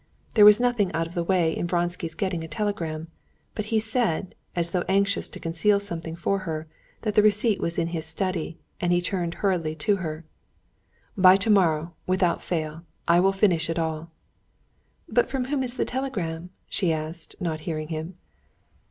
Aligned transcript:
There 0.33 0.45
was 0.45 0.59
nothing 0.59 0.91
out 0.93 1.05
of 1.05 1.13
the 1.13 1.23
way 1.23 1.55
in 1.55 1.67
Vronsky's 1.67 2.15
getting 2.15 2.43
a 2.43 2.47
telegram, 2.47 3.09
but 3.53 3.65
he 3.65 3.79
said, 3.79 4.33
as 4.55 4.71
though 4.71 4.83
anxious 4.89 5.29
to 5.29 5.39
conceal 5.39 5.79
something 5.79 6.15
from 6.15 6.39
her, 6.39 6.65
that 7.03 7.13
the 7.13 7.21
receipt 7.21 7.61
was 7.61 7.77
in 7.77 7.89
his 7.89 8.03
study, 8.03 8.57
and 8.79 8.91
he 8.91 8.99
turned 8.99 9.35
hurriedly 9.35 9.75
to 9.75 9.97
her. 9.97 10.25
"By 11.15 11.37
tomorrow, 11.37 11.93
without 12.07 12.41
fail, 12.41 12.81
I 13.07 13.19
will 13.19 13.31
finish 13.31 13.69
it 13.69 13.77
all." 13.77 14.09
"From 15.27 15.45
whom 15.45 15.61
is 15.61 15.77
the 15.77 15.85
telegram?" 15.85 16.49
she 16.67 16.91
asked, 16.91 17.35
not 17.39 17.59
hearing 17.59 17.89
him. 17.89 18.15